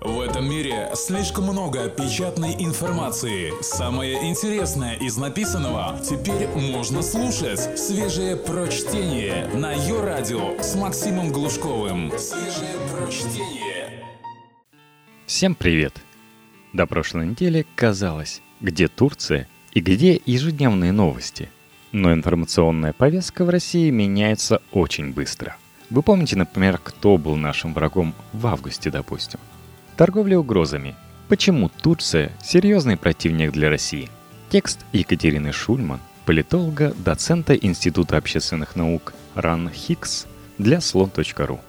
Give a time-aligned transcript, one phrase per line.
[0.00, 3.52] В этом мире слишком много печатной информации.
[3.62, 7.78] Самое интересное из написанного теперь можно слушать.
[7.78, 12.12] Свежее прочтение на ее радио с Максимом Глушковым.
[12.18, 14.04] Свежее прочтение.
[15.24, 15.94] Всем привет!
[16.74, 21.48] До прошлой недели казалось, где Турция и где ежедневные новости.
[21.92, 25.56] Но информационная повестка в России меняется очень быстро.
[25.88, 29.40] Вы помните, например, кто был нашим врагом в августе, допустим?
[29.96, 30.94] Торговля угрозами.
[31.28, 34.10] Почему Турция– серьезный противник для России?
[34.50, 40.26] Текст Екатерины Шульман, политолога, доцента Института общественных наук РАН Хикс
[40.58, 41.60] для слон.ру.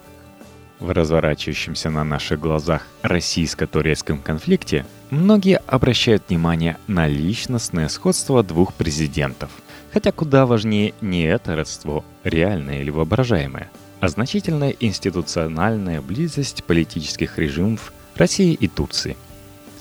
[0.82, 9.52] В разворачивающемся на наших глазах российско-турецком конфликте многие обращают внимание на личностное сходство двух президентов.
[9.94, 17.94] Хотя куда важнее не это родство, реальное или воображаемое, а значительная институциональная близость политических режимов
[18.18, 19.16] России и Турции.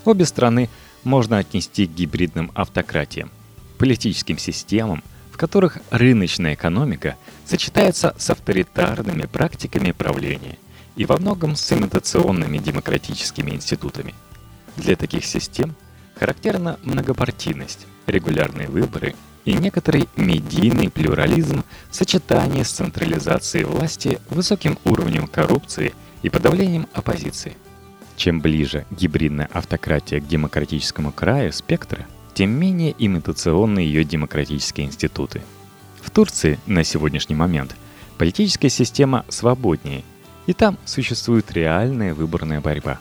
[0.05, 0.69] Обе страны
[1.03, 3.31] можно отнести к гибридным автократиям,
[3.77, 10.57] политическим системам, в которых рыночная экономика сочетается с авторитарными практиками правления
[10.95, 14.13] и во многом с имитационными демократическими институтами.
[14.75, 15.75] Для таких систем
[16.15, 25.27] характерна многопартийность, регулярные выборы и некоторый медийный плюрализм в сочетании с централизацией власти, высоким уровнем
[25.27, 27.55] коррупции и подавлением оппозиции–
[28.17, 35.41] чем ближе гибридная автократия к демократическому краю спектра, тем менее имитационны ее демократические институты.
[36.01, 37.75] В Турции на сегодняшний момент
[38.17, 40.03] политическая система свободнее,
[40.47, 42.99] и там существует реальная выборная борьба.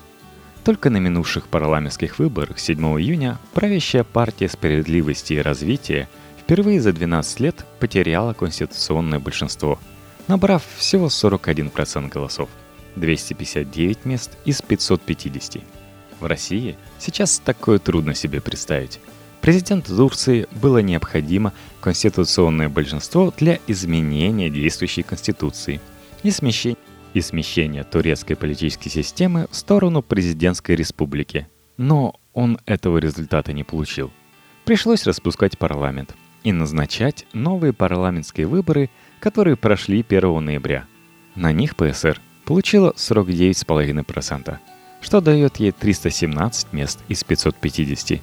[0.64, 7.40] Только на минувших парламентских выборах 7 июня правящая партия справедливости и развития впервые за 12
[7.40, 9.78] лет потеряла конституционное большинство,
[10.28, 12.48] набрав всего 41% голосов–
[12.96, 15.62] 259 мест из 550.
[16.20, 19.00] В России сейчас такое трудно себе представить.
[19.40, 25.80] Президенту Турции было необходимо конституционное большинство для изменения действующей конституции
[26.22, 26.76] и смещения,
[27.14, 31.46] и смещения турецкой политической системы в сторону президентской республики.
[31.76, 34.10] Но он этого результата не получил.
[34.64, 38.90] Пришлось распускать парламент и назначать новые парламентские выборы,
[39.20, 40.86] которые прошли 1 ноября.
[41.34, 44.56] На них ПСР получила 49,5%,
[45.02, 48.20] что дает ей 317 мест из 550.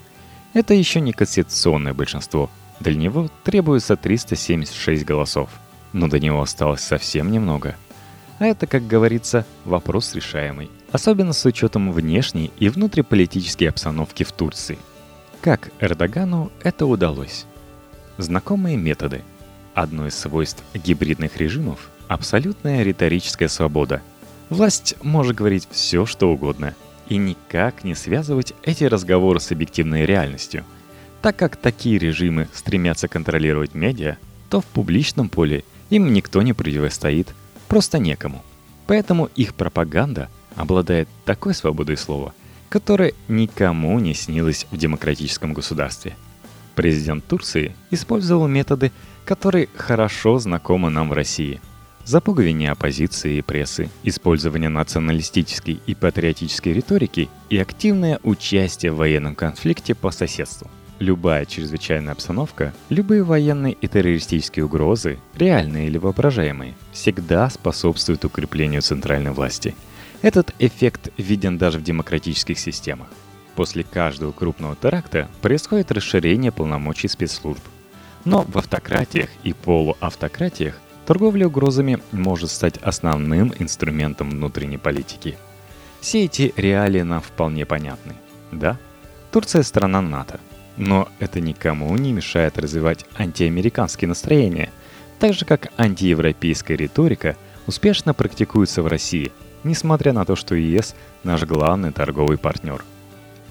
[0.54, 2.50] Это еще не конституционное большинство.
[2.80, 5.50] Для него требуется 376 голосов.
[5.92, 7.76] Но до него осталось совсем немного.
[8.40, 10.72] А это, как говорится, вопрос решаемый.
[10.92, 14.80] Особенно с учетом внешней и внутриполитической обстановки в Турции.
[15.42, 17.46] Как Эрдогану это удалось?
[18.18, 19.22] Знакомые методы.
[19.74, 24.02] Одно из свойств гибридных режимов– абсолютная риторическая свобода–
[24.54, 26.76] Власть может говорить все, что угодно,
[27.10, 30.64] и никак не связывать эти разговоры с объективной реальностью.
[31.24, 34.18] Так как такие режимы стремятся контролировать медиа,
[34.52, 37.34] то в публичном поле им никто не противостоит,
[37.68, 38.44] просто некому.
[38.86, 42.36] Поэтому их пропаганда обладает такой свободой слова,
[42.70, 46.16] которая никому не снилась в демократическом государстве.
[46.76, 48.92] Президент Турции использовал методы,
[49.26, 51.60] которые хорошо знакомы нам в России–
[52.06, 59.96] запугивание оппозиции и прессы, использование националистической и патриотической риторики и активное участие в военном конфликте
[59.96, 60.70] по соседству.
[61.00, 69.32] Любая чрезвычайная обстановка, любые военные и террористические угрозы, реальные или воображаемые, всегда способствуют укреплению центральной
[69.32, 69.76] власти.
[70.22, 73.08] Этот эффект виден даже в демократических системах.
[73.56, 77.62] После каждого крупного теракта происходит расширение полномочий спецслужб.
[78.24, 85.38] Но в автократиях и полуавтократиях Торговля угрозами может стать основным инструментом внутренней политики.
[86.00, 88.14] Все эти реалии нам вполне понятны.
[88.52, 88.78] Да,
[89.32, 90.40] Турция страна НАТО,
[90.78, 94.70] но это никому не мешает развивать антиамериканские настроения,
[95.20, 97.36] так же как антиевропейская риторика
[97.68, 99.34] успешно практикуется в России,
[99.66, 102.84] несмотря на то, что ЕС наш главный торговый партнер.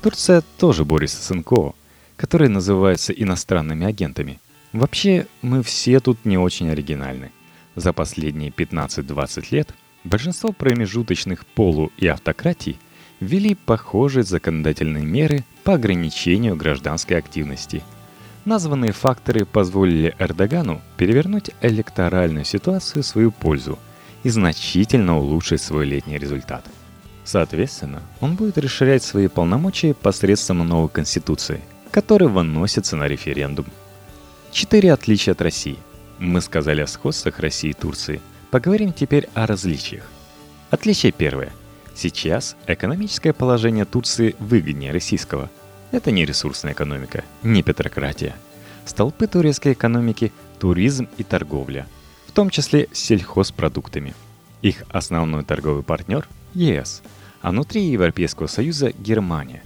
[0.03, 1.75] Турция тоже борется с НКО,
[2.17, 4.41] которые называются иностранными агентами.
[4.73, 7.31] Вообще, мы все тут не очень оригинальны–
[7.77, 9.75] за последние 15-20 лет
[10.05, 12.79] большинство промежуточных полу- и автократий
[13.21, 17.83] ввели похожие законодательные меры по ограничению гражданской активности.
[18.45, 23.79] Названные факторы позволили Эрдогану перевернуть электоральную ситуацию в свою пользу
[24.25, 26.65] и значительно улучшить свой летний результат.
[27.25, 31.61] Соответственно, он будет расширять свои полномочия посредством новой конституции,
[31.93, 33.67] которая выносится на референдум.
[34.51, 35.79] Четыре отличия от России–
[36.23, 38.21] мы сказали о сходствах России и Турции.
[38.51, 40.05] Поговорим теперь о различиях.
[40.71, 41.53] Отличие первое.
[41.95, 45.51] Сейчас экономическое положение Турции выгоднее российского.
[45.91, 48.35] Это не ресурсная экономика, не петрократия.
[48.87, 51.87] Столпы турецкой экономики– туризм и торговля,
[52.27, 54.15] в том числе сельхозпродуктами.
[54.63, 57.03] Их основной торговый партнер– ЕС,
[57.43, 59.63] а внутри Европейского Союза– Германия.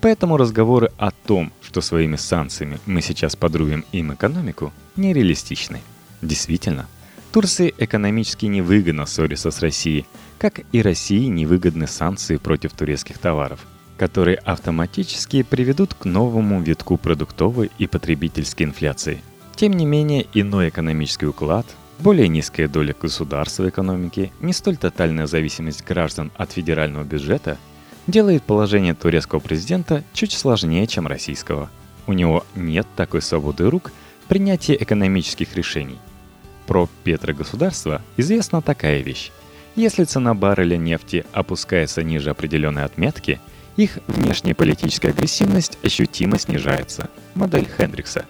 [0.00, 5.80] Поэтому разговоры о том, что своими санкциями мы сейчас подрубим им экономику, нереалистичны.
[6.22, 6.86] Действительно,
[7.32, 10.06] Турции экономически невыгодно ссориться с Россией,
[10.38, 13.66] как и России невыгодны санкции против турецких товаров,
[13.96, 19.20] которые автоматически приведут к новому витку продуктовой и потребительской инфляции.
[19.56, 21.66] Тем не менее, иной экономический уклад,
[21.98, 27.58] более низкая доля государства в экономике, не столь тотальная зависимость граждан от федерального бюджета
[28.08, 31.70] делает положение турецкого президента чуть сложнее, чем российского.
[32.06, 33.92] У него нет такой свободы рук
[34.24, 35.98] в принятии экономических решений.
[36.66, 39.30] Про петрогосударство известна такая вещь.
[39.76, 43.40] Если цена барреля нефти опускается ниже определенной отметки,
[43.76, 47.10] их внешняя политическая агрессивность ощутимо снижается.
[47.34, 48.24] Модель Хендрикса.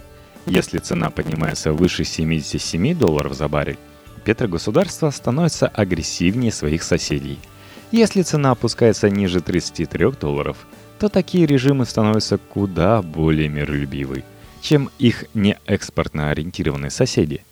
[0.45, 3.79] Если цена поднимается выше 77 долларов за баррель,
[4.25, 7.39] петрогосударство становится агрессивнее своих соседей–
[7.91, 10.67] если цена опускается ниже 33 долларов,
[10.99, 14.25] то такие режимы становятся куда более миролюбивы,
[14.61, 17.45] чем их не экспортно ориентированные соседи.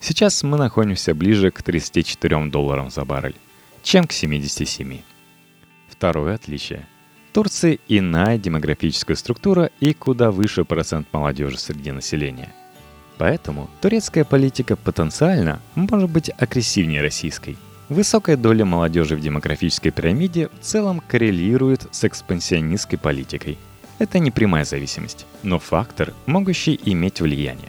[0.00, 3.36] Сейчас мы находимся ближе к 34 долларам за баррель,
[3.82, 5.00] чем к 77.
[5.88, 6.86] Второе отличие.
[7.32, 12.52] Турции иная демографическая структура и куда выше процент молодежи среди населения.
[13.18, 17.56] Поэтому турецкая политика потенциально может быть агрессивнее российской–
[17.88, 23.58] Высокая доля молодежи в демографической пирамиде в целом коррелирует с экспансионистской политикой.
[24.00, 27.68] Это не прямая зависимость, но фактор, могущий иметь влияние.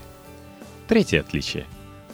[0.88, 1.66] Третье отличие.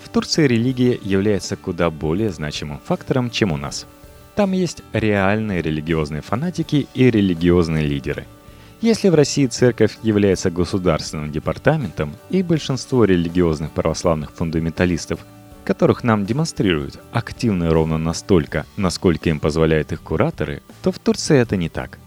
[0.03, 3.87] В Турции религия является куда более значимым фактором, чем у нас.
[4.35, 8.25] Там есть реальные религиозные фанатики и религиозные лидеры.
[8.81, 15.21] Если в России церковь является государственным департаментом и большинство религиозных православных фундаменталистов
[15.63, 21.57] которых нам демонстрируют, активны ровно настолько, насколько им позволяют их кураторы, то в Турции это
[21.57, 21.97] не так.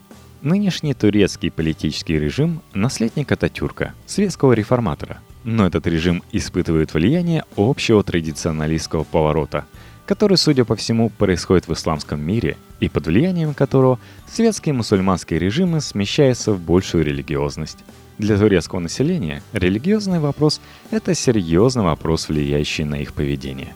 [0.43, 5.19] Нынешний турецкий политический режим– наследник Ататюрка, светского реформатора.
[5.45, 9.65] Но этот режим испытывает влияние общего традиционалистского поворота,
[10.07, 15.81] который, судя по всему, происходит в исламском мире и под влиянием которого светские мусульманские режимы
[15.81, 17.79] смещаются в большую религиозность.
[18.19, 20.61] Для турецкого населения религиозный вопрос–
[20.91, 23.75] это серьезный вопрос, влияющий на их поведение.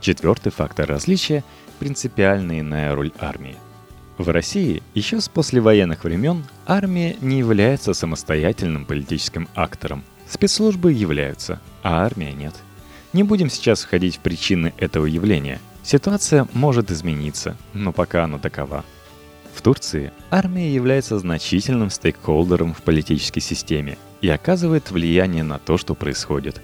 [0.00, 1.44] Четвертый фактор различия–
[1.78, 3.56] принципиальная иная роль армии.
[4.18, 10.02] В России еще с послевоенных времен армия не является самостоятельным политическим актором.
[10.28, 12.54] Спецслужбы являются, а армия нет.
[13.16, 15.58] Не будем сейчас входить в причины этого явления.
[15.82, 18.84] Ситуация может измениться, но пока она такова–
[19.54, 25.94] в Турции армия является значительным стейкхолдером в политической системе и оказывает влияние на то, что
[25.94, 26.60] происходит.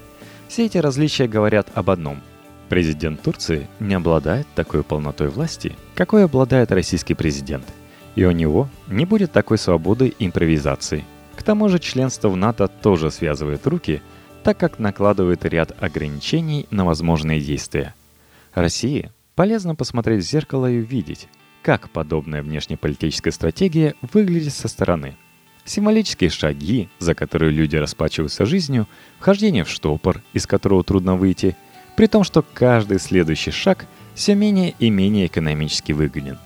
[0.46, 2.20] Все эти различия говорят об одном.
[2.68, 7.64] Президент Турции не обладает такой полнотой власти, какой обладает российский президент.
[8.14, 11.06] И у него не будет такой свободы импровизации.
[11.34, 14.02] К тому же членство в НАТО тоже связывает руки,
[14.42, 17.94] так как накладывает ряд ограничений на возможные действия.
[18.54, 21.28] России полезно посмотреть в зеркало и увидеть,
[21.62, 25.16] как подобная внешнеполитическая стратегия выглядит со стороны.
[25.64, 28.88] Символические шаги, за которые люди расплачиваются жизнью,
[29.20, 31.56] вхождение в штопор, из которого трудно выйти,
[31.96, 36.38] при том, что каждый следующий шаг все менее и менее экономически выгоден.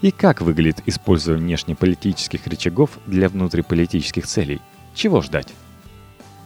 [0.00, 4.60] И как выглядит использование внешнеполитических рычагов для внутриполитических целей?
[4.94, 5.48] Чего ждать?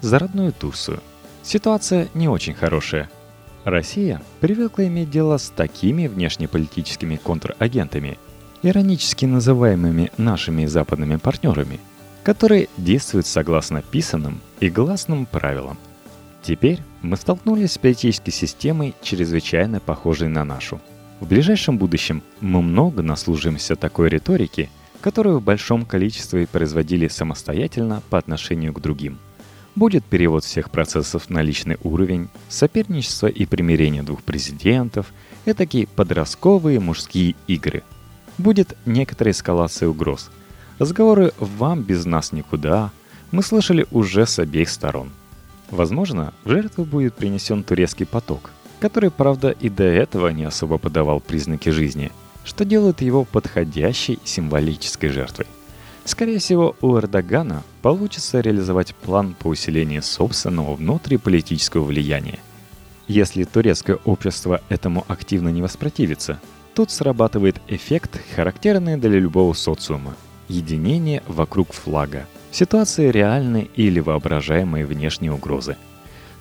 [0.00, 1.00] За родную Турцию.
[1.42, 3.10] Ситуация не очень хорошая–
[3.66, 8.16] Россия привыкла иметь дело с такими внешнеполитическими контрагентами,
[8.62, 11.80] иронически называемыми нашими западными партнерами,
[12.22, 15.78] которые действуют согласно писанным и гласным правилам.
[16.42, 20.80] Теперь мы столкнулись с политической системой, чрезвычайно похожей на нашу.
[21.18, 28.16] В ближайшем будущем мы много наслужимся такой риторики, которую в большом количестве производили самостоятельно по
[28.16, 29.18] отношению к другим–
[29.76, 35.12] Будет перевод всех процессов на личный уровень, соперничество и примирение двух президентов,
[35.44, 37.82] такие подростковые мужские игры.
[38.38, 40.30] Будет некоторая эскалация угроз.
[40.78, 42.90] Разговоры «вам без нас никуда»
[43.32, 45.10] мы слышали уже с обеих сторон.
[45.70, 51.20] Возможно, в жертву будет принесен турецкий поток, который, правда, и до этого не особо подавал
[51.20, 52.12] признаки жизни,
[52.44, 55.46] что делает его подходящей символической жертвой.
[56.06, 62.38] Скорее всего, у Эрдогана получится реализовать план по усилению собственного внутриполитического влияния.
[63.08, 66.40] Если турецкое общество этому активно не воспротивится,
[66.74, 70.14] тут срабатывает эффект, характерный для любого социума–
[70.48, 75.76] единение вокруг флага, в ситуации реальной или воображаемой внешней угрозы.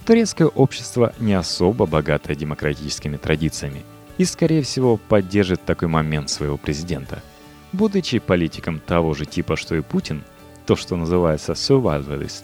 [0.05, 3.81] Турецкое общество не особо богато демократическими традициями
[4.19, 7.24] и, скорее всего, поддержит такой момент своего президента.
[7.75, 10.24] Будучи политиком того же типа, что и Путин,
[10.65, 12.44] то, что называется survivalist,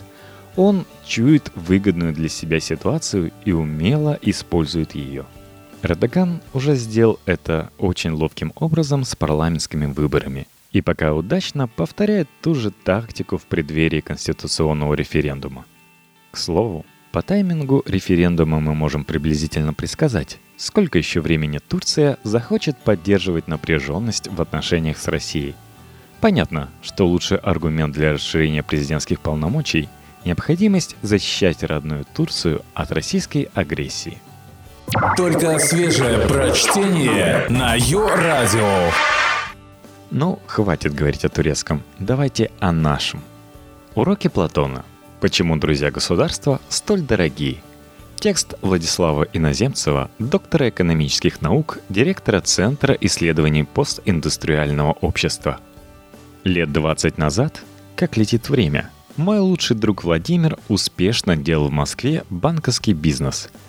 [0.56, 5.26] он чует выгодную для себя ситуацию и умело использует ее–
[5.84, 12.54] Эрдоган уже сделал это очень ловким образом с парламентскими выборами и пока удачно повторяет ту
[12.54, 15.66] же тактику в преддверии конституционного референдума.
[16.30, 23.48] К слову, по таймингу референдума мы можем приблизительно предсказать, сколько еще времени Турция захочет поддерживать
[23.48, 25.56] напряженность в отношениях с Россией.
[26.20, 29.90] Понятно, что лучший аргумент для расширения президентских полномочий–
[30.26, 34.20] необходимость защищать родную Турцию от российской агрессии–
[35.18, 38.92] только свежее прочтение на Йо-Радио.
[40.10, 41.82] Ну, хватит говорить о турецком.
[41.98, 43.24] Давайте о нашем.
[43.96, 44.84] Уроки Платона.
[45.22, 47.62] Почему друзья государства столь дорогие?
[48.22, 55.60] Текст Владислава Иноземцева, доктора экономических наук, директора Центра исследований постиндустриального общества.
[56.46, 57.62] Лет 20 назад,
[57.98, 63.50] как летит время, мой лучший друг Владимир успешно делал в Москве банковский бизнес–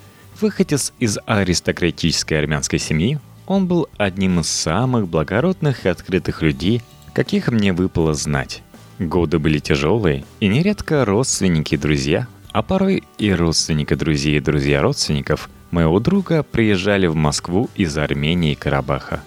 [0.41, 6.83] Выходец из аристократической армянской семьи, он был одним из самых благородных и открытых людей,
[7.13, 8.63] каких мне выпало знать.
[8.99, 14.83] Годы были тяжелые, и нередко родственники и друзья, а порой и родственники друзей и друзья
[14.83, 19.23] родственников моего друга приезжали в Москву из Армении и Карабаха.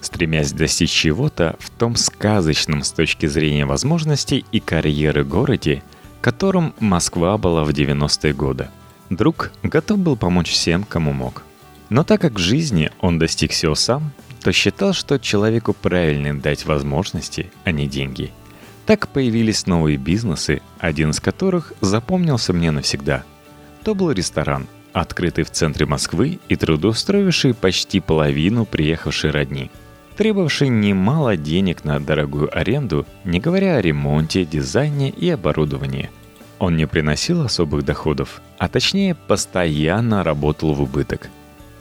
[0.00, 5.82] Стремясь достичь чего-то в том сказочном с точки зрения возможностей и карьеры городе,
[6.20, 8.68] которым Москва была в 90-е годы–
[9.10, 11.42] Друг готов был помочь всем, кому мог.
[11.88, 16.66] Но так как в жизни он достиг всего сам, то считал, что человеку правильно дать
[16.66, 18.30] возможности, а не деньги.
[18.88, 23.22] Так появились новые бизнесы, один из которых запомнился мне навсегда.
[23.84, 29.70] То был ресторан, открытый в центре Москвы и трудоустроивший почти половину приехавшей родни,
[30.16, 36.10] требовавший немало денег на дорогую аренду, не говоря о ремонте, дизайне и оборудовании–
[36.58, 41.28] он не приносил особых доходов, а точнее постоянно работал в убыток.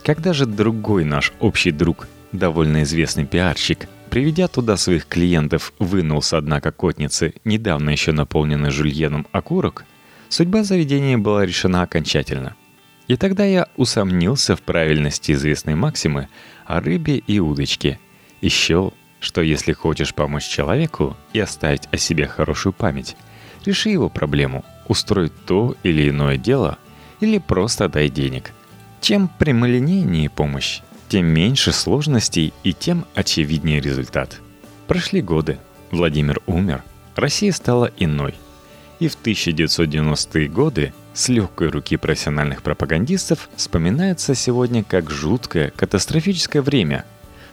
[0.03, 6.39] Когда же другой наш общий друг, довольно известный пиарщик, приведя туда своих клиентов, вынул с
[6.39, 9.85] дна кокотницы, недавно еще наполненный жульеном окурок,
[10.29, 12.55] судьба заведения была решена окончательно.
[13.07, 16.27] И тогда я усомнился в правильности известной максимы
[16.65, 17.99] о рыбе и удочке.
[18.41, 23.15] И счел, что если хочешь помочь человеку и оставить о себе хорошую память,
[23.67, 26.77] Реши его проблему, устрой то или иное дело,
[27.19, 28.53] или просто дай денег.
[29.01, 34.39] Чем прямолинейнее помощь, тем меньше сложностей и тем очевиднее результат.
[34.87, 35.59] Прошли годы,
[35.91, 36.83] Владимир умер,
[37.15, 38.35] Россия стала иной.
[38.99, 47.05] И в 1990-е годы с легкой руки профессиональных пропагандистов вспоминается сегодня как жуткое, катастрофическое время.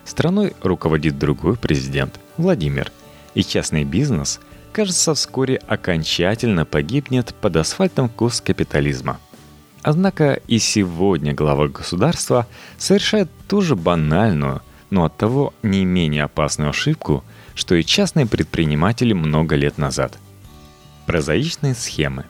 [0.04, 2.90] Страной руководит другой президент, Владимир,
[3.34, 4.40] и частный бизнес–
[4.74, 9.20] кажется, вскоре окончательно погибнет под асфальтом курс капитализма.
[9.84, 12.46] Однако и сегодня глава государства
[12.78, 17.22] совершает ту же банальную, но оттого не менее опасную ошибку,
[17.54, 20.18] что и частные предприниматели много лет назад.
[21.04, 22.24] Прозаичные схемы.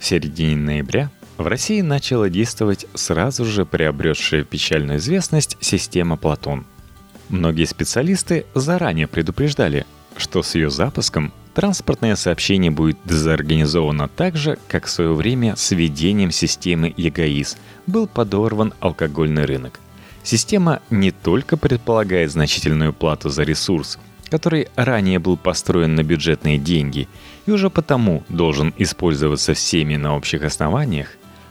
[0.00, 6.66] В середине ноября в России начала действовать сразу же приобретшая печальную известность система Платон.
[7.30, 14.86] Многие специалисты заранее предупреждали, что с ее запуском Транспортное сообщение будет дезорганизовано так же, как
[14.86, 19.78] в свое время с введением системы ЕГАИС был подорван алкогольный рынок.
[20.22, 23.98] Система не только предполагает значительную плату за ресурс,
[24.30, 27.06] который ранее был построен на бюджетные деньги
[27.44, 31.08] и уже потому должен использоваться всеми на общих основаниях,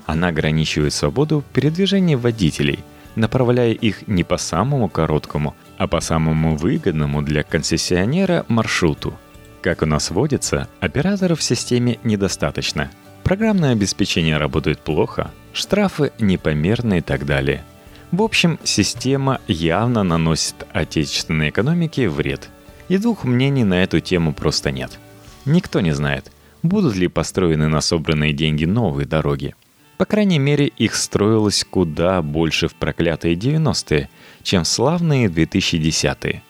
[0.07, 2.79] она ограничивает свободу передвижения водителей,
[3.15, 9.17] направляя их не по самому короткому, а по самому выгодному для концессионера маршруту–
[9.61, 12.89] как у нас водится, операторов в системе недостаточно.
[13.23, 17.63] Программное обеспечение работает плохо, штрафы непомерны и так далее.
[18.11, 22.49] В общем, система явно наносит отечественной экономике вред.
[22.89, 24.99] И двух мнений на эту тему просто нет.
[25.45, 26.31] Никто не знает,
[26.63, 29.53] будут ли построены на собранные деньги новые дороги.
[29.97, 34.09] По крайней мере, их строилось куда больше в проклятые 90-е,
[34.43, 36.43] чем славные 2010-е.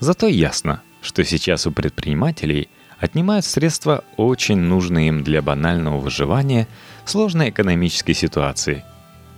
[0.00, 6.66] Зато ясно, что сейчас у предпринимателей отнимают средства, очень нужные им для банального выживания
[7.04, 8.84] в сложной экономической ситуации.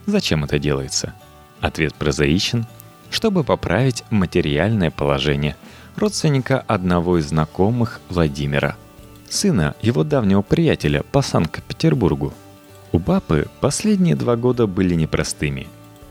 [0.07, 1.15] Зачем это делается?
[1.61, 2.67] Ответ прозаичен.
[3.11, 5.57] чтобы поправить материальное положение
[5.97, 8.77] родственника одного из знакомых Владимира,
[9.29, 12.33] сына его давнего приятеля по Санкт-Петербургу.
[12.93, 15.67] У папы последние два года были непростыми.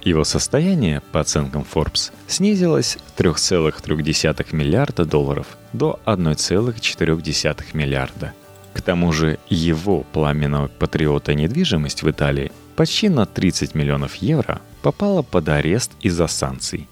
[0.07, 8.33] Его состояние, по оценкам Forbes, снизилось с 3,3 миллиарда долларов до 1,4 миллиарда.
[8.73, 15.23] К тому же его пламенного патриота недвижимость в Италии почти на 30 миллионов евро попала
[15.23, 16.87] под арест из-за санкций.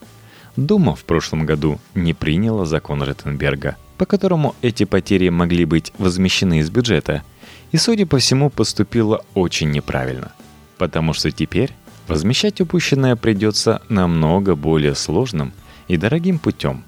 [0.57, 6.59] Дума в прошлом году не приняла закон Реттенберга, по которому эти потери могли быть возмещены
[6.59, 7.23] из бюджета,
[7.71, 10.33] и, судя по всему, поступила очень неправильно,
[10.77, 11.71] потому что теперь
[12.07, 15.53] возмещать упущенное придется намного более сложным
[15.87, 16.83] и дорогим путем.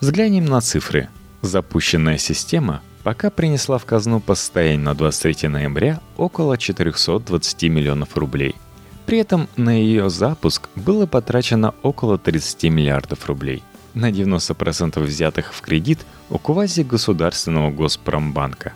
[0.00, 1.08] Взглянем на цифры.
[1.42, 8.56] Запущенная система пока принесла в казну по состоянию на 23 ноября около 420 миллионов рублей.
[9.06, 13.62] При этом на ее запуск было потрачено около 30 миллиардов рублей.
[13.94, 18.72] На 90% взятых в кредит у квази государственного Госпромбанка.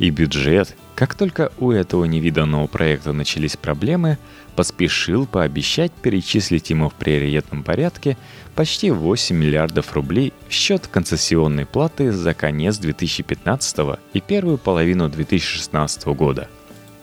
[0.00, 4.16] И бюджет, как только у этого невиданного проекта начались проблемы,
[4.56, 8.16] поспешил пообещать перечислить ему в приоритетном порядке
[8.54, 16.06] почти 8 миллиардов рублей в счет концессионной платы за конец 2015 и первую половину 2016
[16.06, 16.48] года.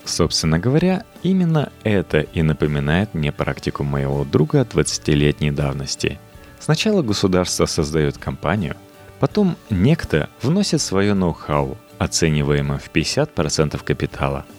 [0.03, 6.17] Собственно говоря, именно это и напоминает мне практику моего друга 20-летней давности.
[6.59, 8.75] Сначала государство создает компанию,
[9.19, 14.45] потом некто вносит свое ноу-хау, оцениваемое в 50% капитала–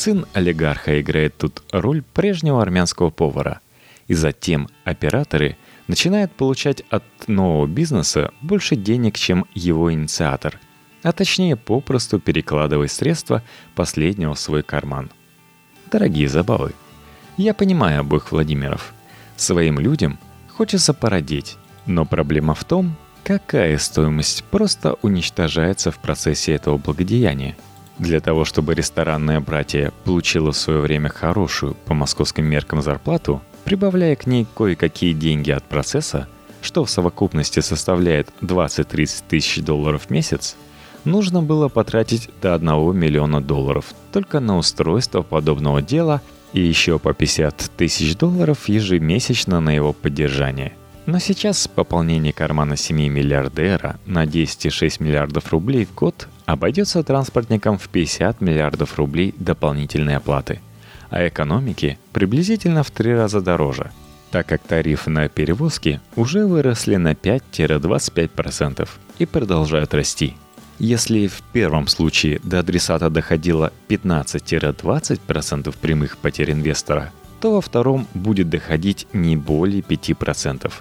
[0.00, 3.60] Сын олигарха играет тут роль прежнего армянского повара.
[4.08, 10.58] И затем операторы начинают получать от нового бизнеса больше денег, чем его инициатор,
[11.02, 13.42] а точнее попросту перекладывая средства
[13.74, 15.10] последнего в свой карман.
[15.92, 16.72] Дорогие забавы.
[17.36, 18.94] Я понимаю обоих Владимиров.
[19.36, 20.18] Своим людям
[20.48, 27.56] хочется породить, но проблема в том, какая стоимость просто уничтожается в процессе этого благодеяния–
[28.00, 34.16] для того, чтобы ресторанное братье получило в свое время хорошую по московским меркам зарплату, прибавляя
[34.16, 36.26] к ней кое-какие деньги от процесса,
[36.62, 40.56] что в совокупности составляет 20-30 тысяч долларов в месяц,
[41.04, 46.22] нужно было потратить до 1 миллиона долларов только на устройство подобного дела
[46.54, 50.72] и еще по 50 тысяч долларов ежемесячно на его поддержание.
[51.10, 57.88] Но сейчас пополнение кармана семьи миллиардера на 10,6 миллиардов рублей в год обойдется транспортникам в
[57.88, 60.60] 50 миллиардов рублей дополнительной оплаты,
[61.10, 63.90] а экономике приблизительно в три раза дороже,
[64.30, 70.36] так как тарифы на перевозки уже выросли на 5-25% и продолжают расти.
[70.78, 78.48] Если в первом случае до адресата доходило 15-20% прямых потерь инвестора, то во втором будет
[78.48, 80.72] доходить не более 5%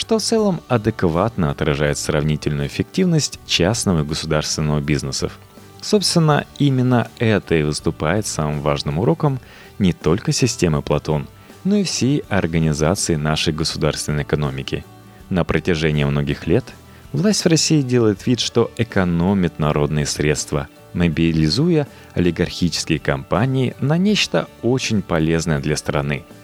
[0.00, 5.38] что в целом адекватно отражает сравнительную эффективность частного и государственного бизнесов.
[5.82, 9.40] Собственно, именно это и выступает самым важным уроком
[9.78, 11.28] не только системы Платон,
[11.64, 14.86] но и всей организации нашей государственной экономики.
[15.28, 16.64] На протяжении многих лет
[17.12, 25.02] власть в России делает вид, что экономит народные средства, мобилизуя олигархические компании на нечто очень
[25.02, 26.24] полезное для страны–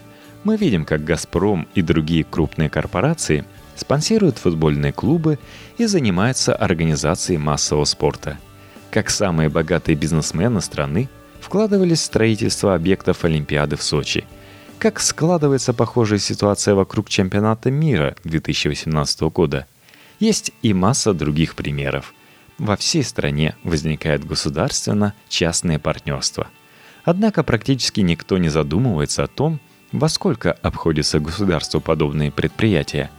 [0.46, 5.40] мы видим, как «Газпром» и другие крупные корпорации спонсируют футбольные клубы
[5.76, 8.38] и занимаются организацией массового спорта.
[8.92, 11.08] Как самые богатые бизнесмены страны
[11.40, 14.24] вкладывались в строительство объектов Олимпиады в Сочи.
[14.78, 19.66] Как складывается похожая ситуация вокруг чемпионата мира 2018 года.
[20.20, 22.14] Есть и масса других примеров.
[22.58, 26.46] Во всей стране возникает государственно-частное партнерство.
[27.02, 29.58] Однако практически никто не задумывается о том,
[29.92, 33.10] во сколько обходятся государству подобные предприятия?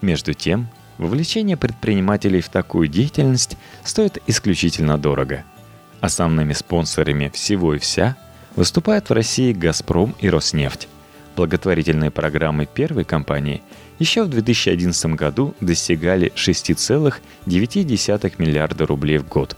[0.00, 5.44] Между тем, вовлечение предпринимателей в такую деятельность стоит исключительно дорого.
[6.00, 8.16] Основными спонсорами всего и вся
[8.56, 10.88] выступают в России «Газпром» и «Роснефть».
[11.36, 13.62] Благотворительные программы первой компании
[13.98, 19.56] еще в 2011 году достигали 6,9 миллиарда рублей в год.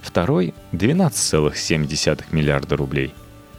[0.00, 3.12] Второй– 12,7 миллиарда рублей.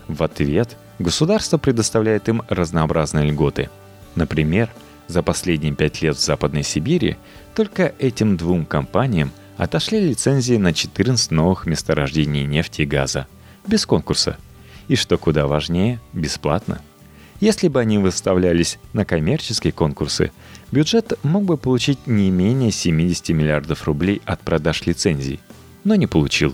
[0.08, 3.70] В ответ– Государство предоставляет им разнообразные льготы.
[4.16, 4.70] Например,
[5.08, 7.16] за последние пять лет в Западной Сибири
[7.56, 13.28] только этим двум компаниям отошли лицензии на 14 новых месторождений нефти и газа.
[13.66, 14.38] Без конкурса.
[14.90, 16.82] И что куда важнее, бесплатно.
[17.40, 20.34] Если бы они выставлялись на коммерческие конкурсы,
[20.72, 25.40] бюджет мог бы получить не менее 70 миллиардов рублей от продаж лицензий.
[25.86, 26.54] Но не получил.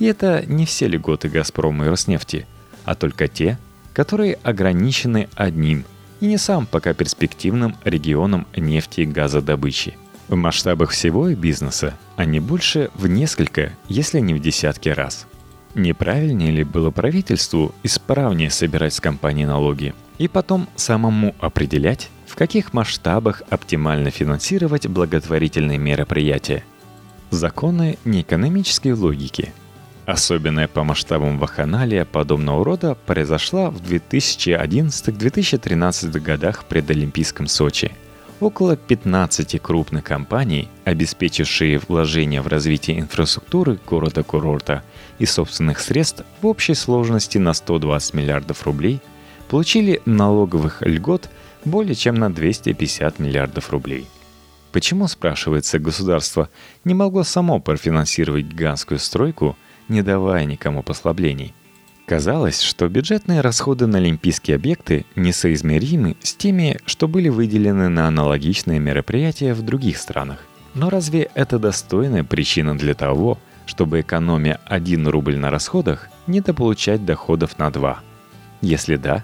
[0.00, 2.46] И это не все льготы «Газпрома» и «Роснефти»,
[2.84, 3.58] а только те,
[3.98, 5.84] которые ограничены одним
[6.20, 9.98] и не самым пока перспективным регионом нефти и газодобычи.
[10.28, 15.26] В масштабах всего их бизнеса они больше в несколько, если не в десятки раз.
[15.74, 22.36] Не правильнее ли было правительству исправнее собирать с компаний налоги и потом самому определять, в
[22.36, 26.62] каких масштабах оптимально финансировать благотворительные мероприятия?
[27.30, 29.52] Законы неэкономической логики–
[30.08, 37.92] Особенная по масштабам вакханалия подобного рода произошла в 2011-2013 годах предолимпийском Сочи.
[38.40, 44.82] Около 15 крупных компаний, обеспечившие вложения в развитие инфраструктуры города-курорта
[45.18, 49.02] и собственных средств в общей сложности на 120 миллиардов рублей,
[49.50, 51.28] получили налоговых льгот
[51.66, 54.06] более чем на 250 миллиардов рублей.
[54.72, 56.48] Почему, спрашивается, государство
[56.84, 59.54] не могло само профинансировать гигантскую стройку–
[59.88, 61.54] не давая никому послаблений.
[62.06, 68.78] Казалось, что бюджетные расходы на олимпийские объекты несоизмеримы с теми, что были выделены на аналогичные
[68.78, 70.38] мероприятия в других странах.
[70.74, 77.58] Но разве это достойная причина для того, чтобы экономия 1 рубль на расходах, недополучать доходов
[77.58, 78.00] на 2?
[78.62, 79.22] Если да,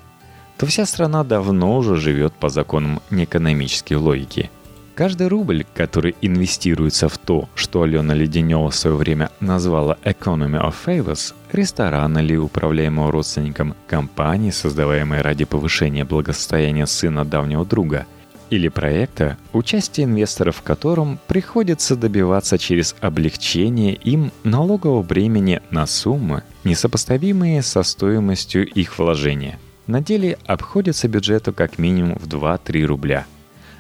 [0.59, 4.51] то вся страна давно уже живет по законам неэкономической логики–
[4.95, 10.75] Каждый рубль, который инвестируется в то, что Алена Леденева в свое время назвала «economy of
[10.87, 18.07] favors», ресторан или управляемого родственником компании, создаваемой ради повышения благосостояния сына давнего друга,
[18.51, 26.45] или проекта, участие инвесторов в котором приходится добиваться через облегчение им налогового бремени на суммы,
[26.63, 29.59] несопоставимые со стоимостью их вложения.
[29.89, 33.27] На деле обходится бюджету как минимум в 2-3 рубля–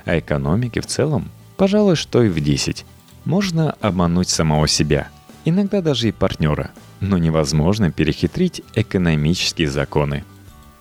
[0.04, 2.84] а экономики в целом, пожалуй, что и в 10.
[3.24, 5.08] Можно обмануть самого себя,
[5.44, 10.24] иногда даже и партнера, но невозможно перехитрить экономические законы.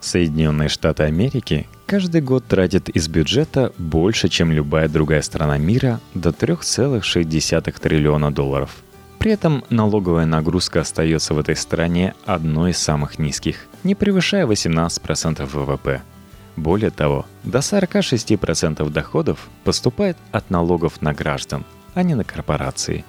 [0.02, 6.30] Соединенные Штаты Америки каждый год тратят из бюджета больше, чем любая другая страна мира, до
[6.30, 8.72] 3,6 триллиона долларов.
[9.20, 13.56] При этом налоговая нагрузка остается в этой стране одной из самых низких,
[13.86, 16.02] не превышая 18% ВВП–
[16.56, 23.06] более того, до 46% доходов поступает от налогов на граждан, а не на корпорации.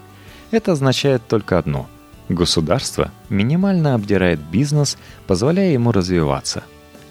[0.50, 1.88] Это означает только одно.
[2.28, 6.64] Государство минимально обдирает бизнес, позволяя ему развиваться.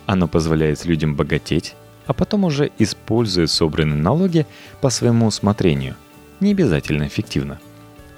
[0.08, 1.76] Оно позволяет людям богатеть,
[2.08, 4.48] а потом уже использует собранные налоги
[4.82, 5.96] по своему усмотрению.
[6.40, 7.60] Не обязательно эффективно.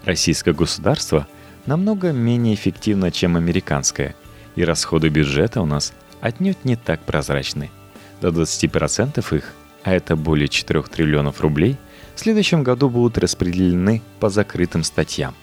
[0.05, 1.27] Российское государство
[1.65, 4.15] намного менее эффективно, чем американское,
[4.55, 7.69] и расходы бюджета у нас отнюдь не так прозрачны–
[8.21, 11.77] до 20% их, а это более 4 триллионов рублей,
[12.15, 15.35] в следующем году будут распределены по закрытым статьям.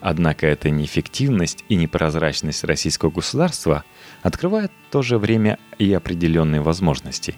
[0.00, 3.84] Однако эта неэффективность и непрозрачность российского государства
[4.22, 7.36] открывает в то же время и определенные возможности.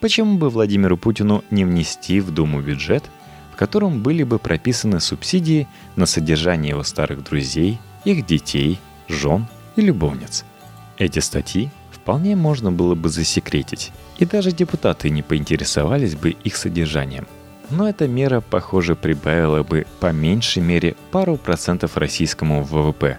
[0.00, 3.04] Почему бы Владимиру Путину не внести в Думу бюджет,
[3.52, 8.78] в котором были бы прописаны субсидии на содержание его старых друзей, их детей,
[9.08, 10.44] жен и любовниц?
[10.96, 11.70] Эти статьи
[12.08, 17.26] вполне можно было бы засекретить, и даже депутаты не поинтересовались бы их содержанием.
[17.68, 23.18] Но эта мера, похоже, прибавила бы по меньшей мере пару процентов российскому ВВП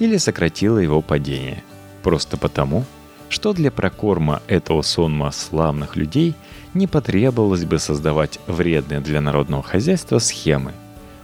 [0.00, 1.62] или сократила его падение.
[2.02, 2.84] Просто потому,
[3.30, 6.34] что для прокорма этого сонма славных людей
[6.74, 10.72] не потребовалось бы создавать вредные для народного хозяйства схемы,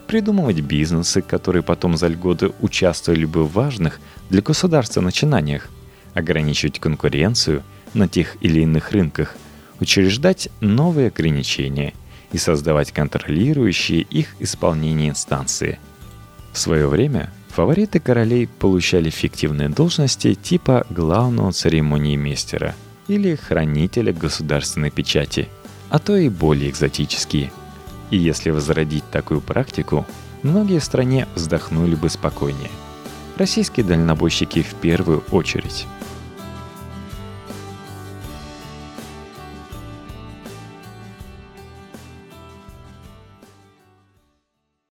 [0.07, 5.68] придумывать бизнесы, которые потом за льготы участвовали бы в важных для государства начинаниях–
[6.14, 7.62] ограничивать конкуренцию
[7.94, 9.35] на тех или иных рынках,
[9.81, 11.94] учреждать новые ограничения
[12.33, 15.79] и создавать контролирующие их исполнение инстанции.
[16.53, 22.75] В свое время фавориты королей получали фиктивные должности типа главного церемониймейстера
[23.09, 25.48] или хранителя государственной печати,
[25.90, 27.53] а то и более экзотические.
[28.11, 30.07] И если возродить такую практику,
[30.42, 32.70] многие в стране вздохнули бы спокойнее.
[33.37, 35.87] Российские дальнобойщики в первую очередь–